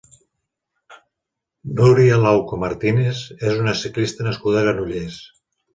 Núria 1.81 2.19
Lauco 2.23 2.61
Martínez 2.65 3.23
és 3.37 3.65
una 3.65 3.79
ciclista 3.85 4.31
nascuda 4.31 4.63
a 4.65 4.67
Granollers. 4.71 5.25